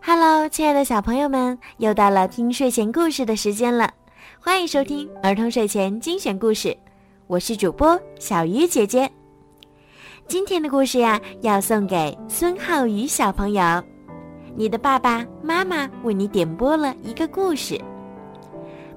[0.00, 3.90] Hello，亲爱的小朋友们，又到了听睡前故事的时间了，
[4.38, 6.76] 欢迎收听儿童睡前精选故事，
[7.26, 9.10] 我是主播小鱼姐姐。
[10.26, 13.62] 今天的故事呀，要送给孙浩宇小朋友，
[14.54, 17.80] 你的爸爸妈妈为你点播了一个故事。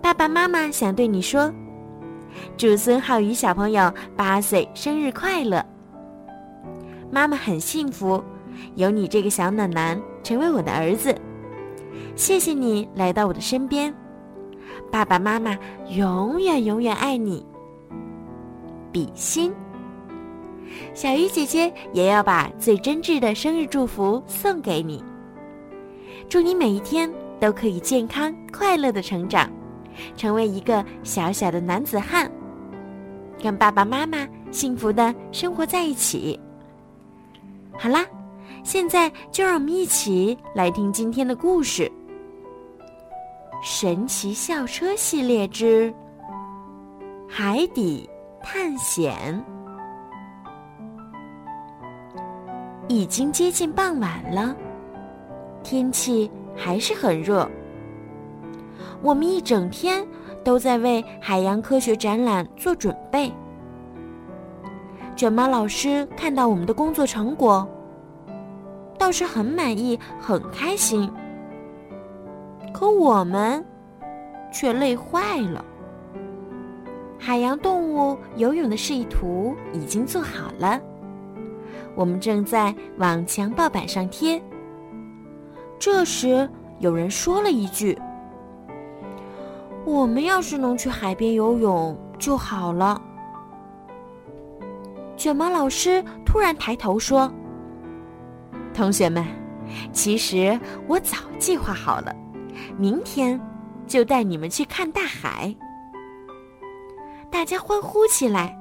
[0.00, 1.52] 爸爸妈妈想对你说，
[2.56, 5.64] 祝孙浩宇小朋友八岁生日快乐。
[7.10, 8.22] 妈妈很幸福，
[8.74, 11.14] 有你这个小暖男成为我的儿子。
[12.16, 13.94] 谢谢你来到我的身边，
[14.90, 15.58] 爸爸妈妈
[15.90, 17.44] 永远永远爱你。
[18.92, 19.52] 比心。
[20.92, 25.02] 小鱼姐姐也要把最真挚的生日祝福送给你，
[26.28, 29.48] 祝你每一天都可以健康快乐的成长，
[30.16, 32.30] 成为一个小小的男子汉，
[33.40, 36.38] 跟爸爸妈妈幸福的生活在一起。
[37.76, 38.04] 好啦，
[38.64, 41.84] 现在就让我们一起来听今天的故事：
[43.62, 45.94] 《神奇校车系列之
[47.28, 48.08] 海底
[48.42, 49.14] 探险》。
[52.88, 54.56] 已经接近傍晚了，
[55.62, 57.48] 天气还是很热。
[59.02, 60.06] 我们一整天
[60.42, 63.30] 都在为海洋科学展览做准备。
[65.14, 67.66] 卷毛老师看到我们的工作成果，
[68.98, 71.10] 倒是很满意，很开心。
[72.72, 73.64] 可我们
[74.52, 75.64] 却累坏了。
[77.18, 80.80] 海洋动物游泳的示意图已经做好了。
[81.94, 84.42] 我们正在往墙报板上贴。
[85.78, 86.48] 这时，
[86.80, 87.96] 有人说了一句
[89.86, 93.00] ：“我们要是能去海边游泳就好了。”
[95.16, 97.32] 卷毛老师突然抬头说
[98.74, 99.24] ：“同学们，
[99.92, 102.14] 其实我早计划好了，
[102.76, 103.40] 明天
[103.86, 105.54] 就带你们去看大海。”
[107.30, 108.54] 大家欢呼起来。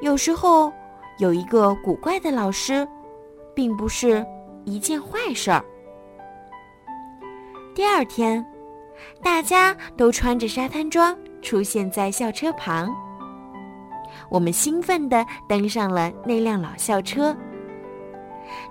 [0.00, 0.72] 有时候。
[1.20, 2.86] 有一个古怪的老师，
[3.52, 4.24] 并不是
[4.64, 5.64] 一件坏事儿。
[7.74, 8.46] 第二天，
[9.20, 12.88] 大家都穿着沙滩装出现在校车旁。
[14.28, 17.36] 我们兴奋地登上了那辆老校车。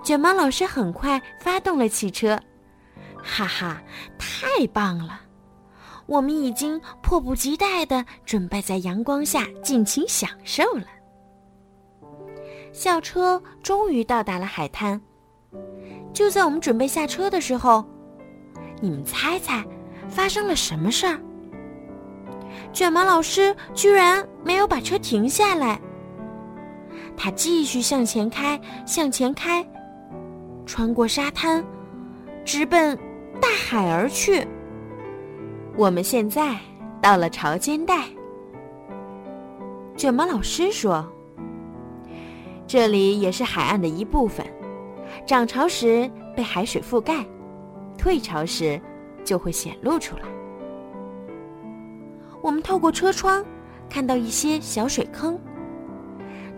[0.02, 2.38] 卷毛老师很快发动了汽车，
[3.22, 3.82] 哈哈，
[4.18, 5.20] 太棒了！
[6.06, 10.84] 我们已经迫不及待地准备在阳光下尽情享受了。
[12.72, 15.00] 校车终于到达了海滩。
[16.12, 17.84] 就在我们准备下车的时候，
[18.80, 19.64] 你们猜猜，
[20.08, 21.20] 发生了什么事儿？
[22.72, 25.80] 卷毛老师居然没有把车停下来，
[27.18, 29.66] 他继续向前开，向前开，
[30.64, 31.62] 穿过沙滩，
[32.44, 32.96] 直奔
[33.40, 34.46] 大海而去。
[35.76, 36.56] 我们现在
[37.02, 38.04] 到了潮间带。
[39.96, 41.04] 卷毛老师说。
[42.70, 44.46] 这里也是海岸的一部分，
[45.24, 47.24] 涨潮时被海水覆盖，
[47.96, 48.78] 退潮时
[49.24, 50.24] 就会显露出来。
[52.42, 53.42] 我们透过车窗
[53.88, 55.40] 看到一些小水坑，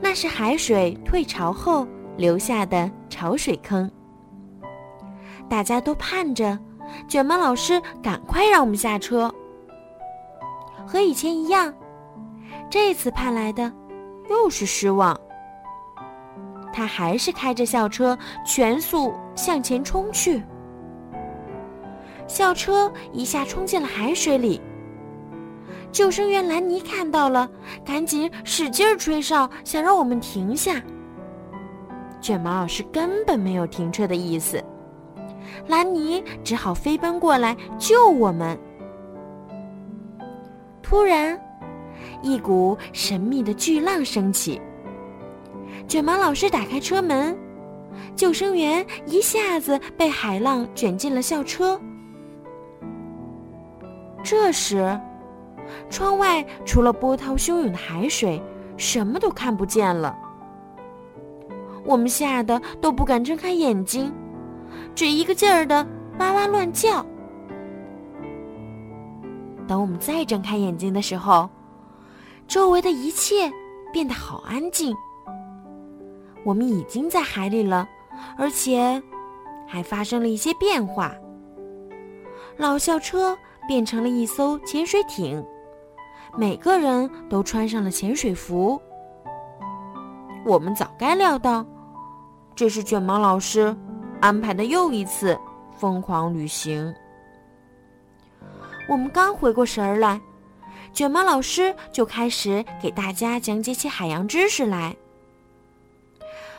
[0.00, 3.90] 那是海水退潮后留下的潮水坑。
[5.48, 6.58] 大家都盼着
[7.06, 9.32] 卷毛老师赶快让我们下车。
[10.86, 11.72] 和以前一样，
[12.68, 13.72] 这次盼来的
[14.28, 15.18] 又是失望。
[16.72, 18.16] 他还是开着校车
[18.46, 20.42] 全速向前冲去，
[22.26, 24.60] 校车一下冲进了海水里。
[25.92, 27.50] 救生员兰尼看到了，
[27.84, 30.80] 赶紧使劲吹哨，想让我们停下。
[32.20, 34.62] 卷毛老师根本没有停车的意思，
[35.68, 38.58] 兰尼只好飞奔过来救我们。
[40.82, 41.40] 突然，
[42.22, 44.60] 一股神秘的巨浪升起。
[45.88, 47.36] 卷毛老师打开车门，
[48.14, 51.80] 救生员一下子被海浪卷进了校车。
[54.22, 54.98] 这时，
[55.88, 58.42] 窗外除了波涛汹涌的海水，
[58.76, 60.16] 什么都看不见了。
[61.84, 64.12] 我们吓得都不敢睁开眼睛，
[64.94, 65.86] 只一个劲儿的
[66.18, 67.04] 哇哇乱叫。
[69.66, 71.48] 等我们再睁开眼睛的时候，
[72.46, 73.50] 周围的一切
[73.92, 74.94] 变得好安静。
[76.44, 77.88] 我们已经在海里了，
[78.36, 79.02] 而且
[79.66, 81.14] 还发生了一些变化。
[82.56, 83.36] 老校车
[83.68, 85.44] 变成了一艘潜水艇，
[86.38, 88.80] 每个人都穿上了潜水服。
[90.44, 91.66] 我们早该料到，
[92.54, 93.76] 这是卷毛老师
[94.20, 95.38] 安排的又一次
[95.78, 96.94] 疯狂旅行。
[98.88, 100.20] 我们刚回过神儿来，
[100.92, 104.96] 卷毛老师就开始给大家讲解起海洋知识来。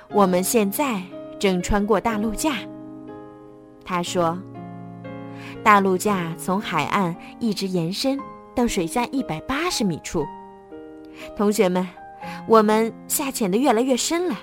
[0.09, 1.01] 我们现在
[1.39, 2.53] 正穿过大陆架，
[3.83, 4.38] 他说
[5.63, 8.19] ：“大陆架从海岸一直延伸
[8.56, 10.25] 到水下一百八十米处。”
[11.36, 11.88] 同学们，
[12.48, 14.36] 我们下潜的越来越深了。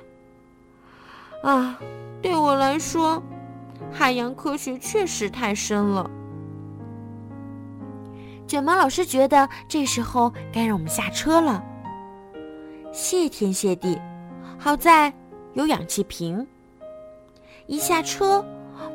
[1.43, 1.79] 啊，
[2.21, 3.23] 对我来说，
[3.91, 6.11] 海洋科学确实太深了。
[8.47, 11.63] 卷毛老师觉得这时候该让我们下车了。
[12.93, 14.01] 谢天谢地，
[14.59, 15.13] 好在
[15.53, 16.47] 有氧气瓶。
[17.67, 18.45] 一下车，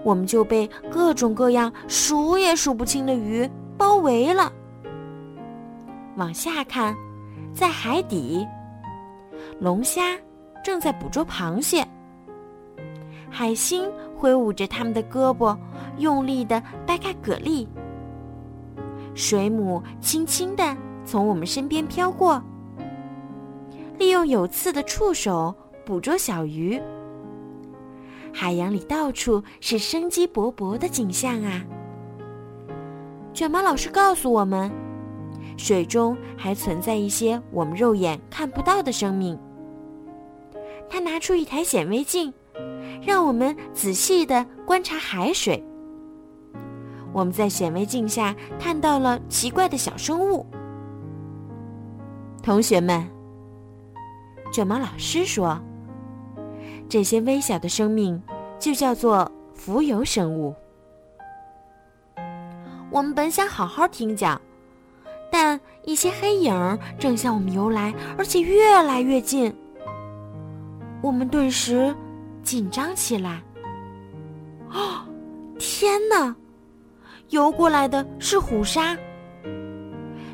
[0.03, 4.51] 我们就被各种各样数也数不清的鱼包围了。
[6.15, 6.95] 往下看。
[7.53, 8.47] 在海底，
[9.59, 10.17] 龙虾
[10.63, 11.85] 正在捕捉螃蟹。
[13.29, 15.55] 海星挥舞着它们的胳膊，
[15.97, 17.67] 用力地掰开蛤蜊。
[19.13, 20.75] 水母轻轻地
[21.05, 22.41] 从我们身边飘过，
[23.99, 25.53] 利用有刺的触手
[25.85, 26.81] 捕捉小鱼。
[28.33, 31.61] 海洋里到处是生机勃勃的景象啊！
[33.31, 34.71] 卷毛老师告诉我们。
[35.57, 39.37] 水中还存在一些我们肉眼看不到的生命。
[40.89, 42.33] 他拿出一台显微镜，
[43.01, 45.63] 让我们仔细地观察海水。
[47.11, 50.45] 我们在显微镜下看到了奇怪的小生物。
[52.41, 53.07] 同学们，
[54.51, 55.59] 卷毛老师说，
[56.89, 58.21] 这些微小的生命
[58.59, 60.53] 就叫做浮游生物。
[62.91, 64.39] 我们本想好好听讲。
[65.33, 69.51] 但一些黑影正向我们游来，而且越来越近。
[71.01, 71.93] 我们顿时
[72.43, 73.41] 紧张起来。
[74.69, 75.07] 啊！
[75.57, 76.35] 天哪！
[77.29, 78.95] 游过来的是虎鲨。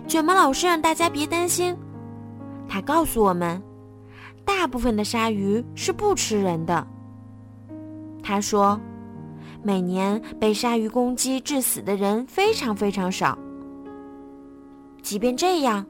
[0.06, 1.74] 卷毛老师让大家别担心，
[2.68, 3.62] 他告诉我们，
[4.44, 6.86] 大部分的鲨鱼是不吃人的。
[8.22, 8.78] 他说，
[9.64, 13.38] 每年被鲨鱼攻击致死的人非常非常少。
[15.10, 15.84] 即便这样，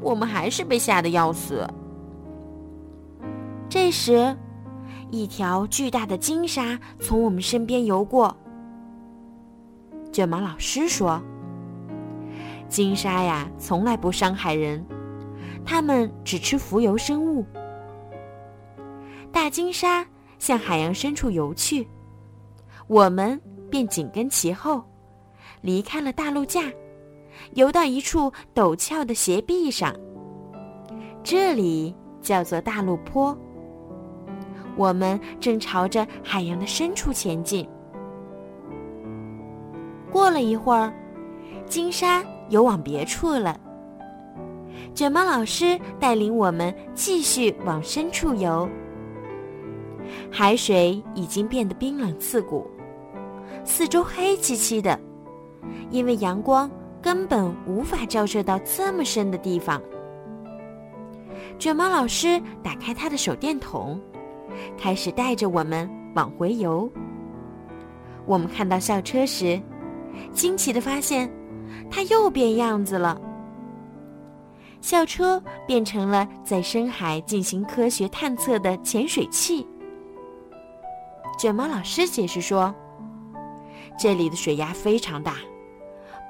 [0.00, 1.64] 我们还是被吓得要死。
[3.68, 4.36] 这时，
[5.12, 8.36] 一条巨大的金鲨从我们身边游过。
[10.10, 11.22] 卷毛老师说
[12.68, 14.84] ：“金鲨呀，从来不伤害人，
[15.64, 17.46] 它们只吃浮游生物。”
[19.30, 20.04] 大金鲨
[20.40, 21.86] 向海洋深处游去，
[22.88, 23.40] 我们
[23.70, 24.82] 便紧跟其后，
[25.60, 26.62] 离开了大陆架。
[27.54, 29.94] 游到一处陡峭的斜壁上，
[31.22, 33.36] 这里叫做大陆坡。
[34.76, 37.66] 我们正朝着海洋的深处前进。
[40.10, 40.92] 过了一会儿，
[41.66, 43.58] 金沙游往别处了。
[44.94, 48.68] 卷毛老师带领我们继续往深处游。
[50.30, 52.70] 海水已经变得冰冷刺骨，
[53.64, 54.98] 四周黑漆漆的，
[55.90, 56.70] 因为阳光。
[57.06, 59.80] 根本无法照射到这么深的地方。
[61.56, 64.00] 卷毛老师打开他的手电筒，
[64.76, 66.90] 开始带着我们往回游。
[68.24, 69.62] 我们看到校车时，
[70.32, 71.30] 惊奇的发现，
[71.88, 73.16] 它又变样子了。
[74.80, 79.64] 校车变成了在深海进行科学探测的潜水器。
[81.38, 82.74] 卷毛老师解释说，
[83.96, 85.36] 这里的水压非常大。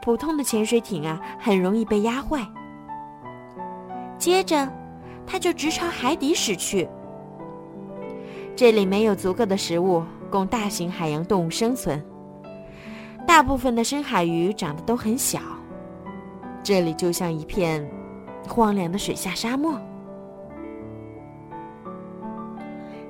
[0.06, 2.40] 普通的潜水艇啊，很容易被压坏。
[4.16, 4.72] 接着，
[5.26, 6.88] 它就直朝海底驶去。
[8.54, 12.00] 这里没有足够的食物供大型海洋动物生存，
[13.26, 15.40] 大部分的深海鱼长得都很小。
[16.62, 17.84] 这里就像一片
[18.48, 19.76] 荒凉的水下沙漠。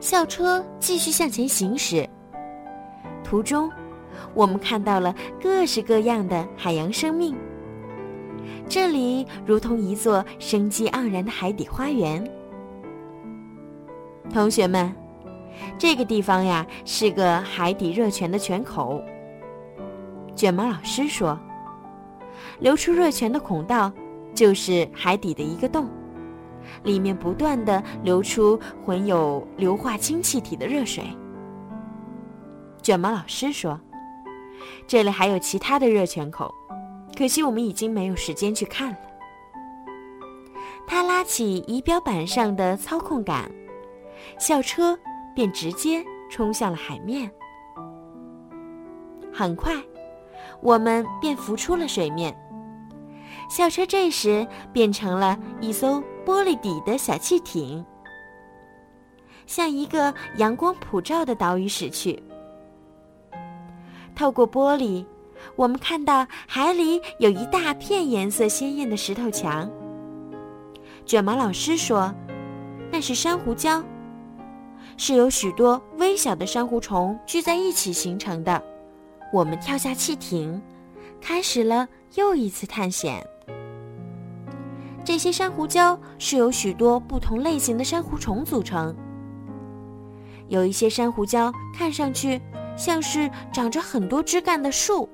[0.01, 2.09] 校车继续向前行驶，
[3.23, 3.71] 途中。
[4.35, 7.35] 我们看到了各式各样的海洋生命，
[8.69, 12.23] 这里如同一座生机盎然的海底花园。
[14.33, 14.93] 同学们，
[15.79, 19.03] 这个地方呀是个海底热泉的泉口。
[20.35, 21.39] 卷毛老师说，
[22.61, 23.91] 流出热泉的孔道
[24.35, 25.89] 就是海底的一个洞，
[26.83, 31.05] 里面不断的流出混有硫化氢气体的热水。
[32.83, 33.81] 卷毛老师说。
[34.87, 36.55] 这里还有其他的热泉口，
[37.17, 38.99] 可惜我们已经没有时间去看了。
[40.87, 43.51] 他拉起仪表板上的操控杆，
[44.39, 44.97] 校车
[45.35, 47.31] 便直接冲向了海面。
[49.33, 49.75] 很快，
[50.63, 52.35] 我们便浮出了水面。
[53.51, 57.85] 校车这时变成了一艘玻璃底的小汽艇，
[59.47, 62.23] 向一个阳光普照的岛屿驶去。
[64.17, 65.05] 透过玻璃，
[65.55, 69.71] 我们看到海里有一大片颜色鲜艳的石头墙。
[71.05, 72.13] 卷毛老师说
[72.91, 73.85] ：“那是珊瑚礁，
[74.97, 78.61] 是由许多微小的珊瑚虫聚在一起形成的。”
[79.33, 80.61] 我们跳下汽艇，
[81.21, 83.25] 开始了又一次探险。
[85.05, 88.97] 这些珊瑚礁是由许多不同类型的珊瑚虫组成。
[90.49, 92.41] 有一些珊瑚礁看上去
[92.77, 95.09] 像是长着很多枝干的树，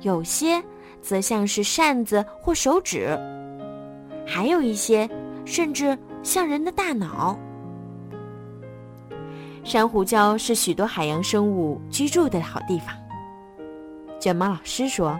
[0.00, 0.62] 有些
[1.00, 3.18] 则像是扇子或手指，
[4.26, 5.08] 还有一些
[5.44, 7.38] 甚至像人的大脑。
[9.62, 12.96] 珊瑚礁是许多海洋生物居住的好地方。
[14.18, 15.18] 卷毛老师说：“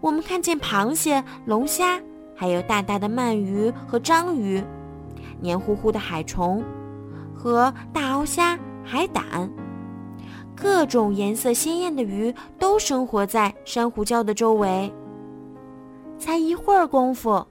[0.00, 1.98] 我们看见螃蟹、龙虾，
[2.34, 4.62] 还有大大的鳗鱼和章鱼，
[5.40, 6.62] 黏糊糊的海虫，
[7.34, 9.50] 和大鳌虾、海胆，
[10.56, 14.92] 各种颜色鲜艳的鱼都生活在珊瑚礁的周围。”
[16.18, 17.46] 才一会儿功夫，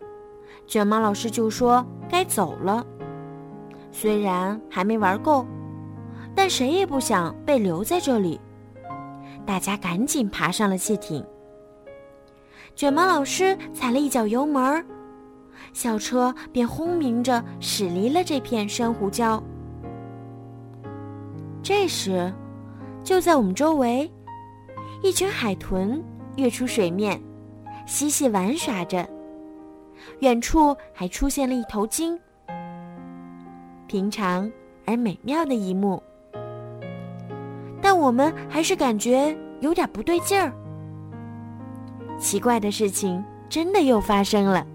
[0.66, 2.86] 卷毛老师就说该走了。
[3.92, 5.46] 虽然还没玩够。
[6.38, 8.42] 但谁也不想被留在这里，
[9.46, 11.26] 大家赶紧爬上了汽艇。
[12.76, 14.86] 卷毛老师踩了一脚油门，
[15.72, 19.42] 小车便轰鸣着驶离了这片珊瑚礁。
[21.64, 22.34] 这时，
[23.06, 24.12] 就在我们周围，
[25.04, 26.04] 一群海豚
[26.38, 27.22] 跃出水面，
[27.86, 29.08] 嬉戏玩耍着。
[30.22, 32.20] 远处还出现了一头鲸，
[33.86, 34.52] 平常
[34.86, 36.02] 而美妙的一幕。
[37.80, 40.52] 但我们还是感觉有点不对劲儿。
[42.18, 44.66] 奇怪的事情真的又发生了，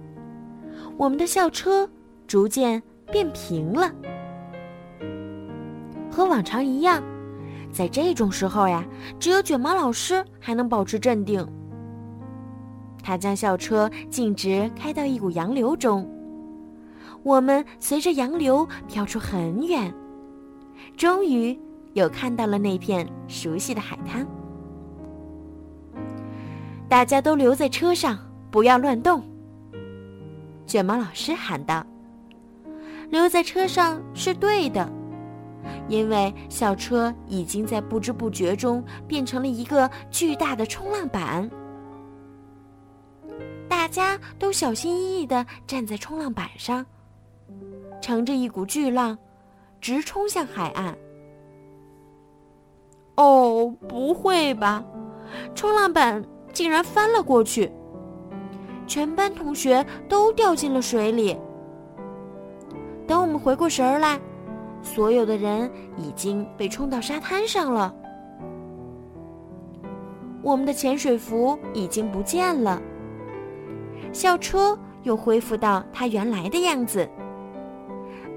[0.96, 1.90] 我们的校车
[2.28, 3.92] 逐渐变平了。
[6.12, 7.02] 和往常一样，
[7.72, 8.84] 在这种时候呀，
[9.18, 11.46] 只有卷毛老师还能保持镇定。
[13.02, 16.08] 他将校车径直开到一股洋流中，
[17.22, 19.92] 我们随着洋流飘出很远，
[20.96, 21.58] 终于。
[21.94, 24.24] 又看到了那片熟悉的海滩，
[26.88, 28.16] 大家都留在车上，
[28.48, 29.24] 不要乱动。
[30.66, 31.84] 卷毛老师喊道
[33.10, 34.88] ：“留在车上是对的，
[35.90, 41.50] 因为校车已经在不知不觉中变成了一个巨大的冲浪板。
[43.68, 46.86] 大家都小心翼翼地站在冲浪板上，
[48.00, 49.18] 乘着一股巨浪，
[49.80, 50.96] 直冲向海岸。”
[53.16, 54.84] 哦，不会吧！
[55.54, 57.70] 冲浪板竟然翻了过去，
[58.86, 61.36] 全班同学都掉进了水里。
[63.08, 64.20] 等我们回过神儿来，
[64.82, 67.94] 所有的人已经被冲到沙滩上了。
[70.42, 72.80] 我们的潜水服已经不见了，
[74.12, 77.08] 校车又恢复到它原来的样子，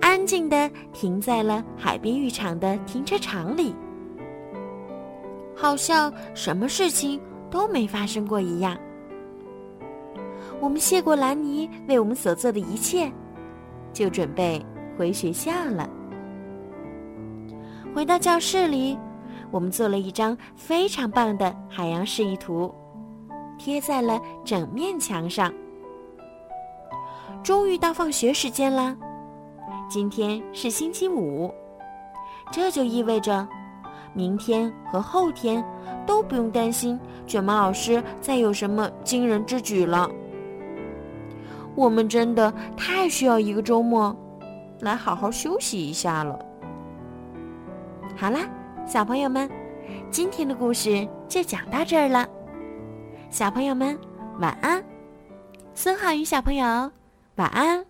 [0.02, 3.74] 安静的停在了海滨浴场的停车场里。
[5.56, 8.78] 好像什么事情都没发生过一样。
[10.60, 13.10] 我们谢过兰尼为我们所做的一切，
[13.94, 14.62] 就准备
[14.98, 15.90] 回学校了。
[17.94, 18.98] 回到教室里，
[19.52, 22.74] 我们做了一张非常棒的海洋示意图，
[23.58, 25.54] 贴在了整面墙上。
[27.44, 28.98] 终于到放学时间啦！
[29.88, 31.54] 今天是星期五，
[32.52, 33.48] 这就意味着。
[34.16, 35.64] 明天和后天
[36.06, 40.10] 都不用担心卷毛老师再有什么惊人之举了。
[41.76, 44.16] 我们真的太需要一个周末，
[44.82, 46.40] 来好好休息一下了。
[48.24, 48.48] 好啦，
[48.88, 49.50] 小朋友们，
[50.10, 52.26] 今天的故事就讲到这儿了。
[53.30, 54.00] 小朋友们，
[54.40, 54.82] 晚安。
[55.76, 56.90] 孙浩宇小朋友，
[57.36, 57.86] 晚安。